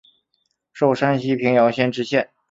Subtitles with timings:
[0.73, 2.31] 授山西平遥县知县。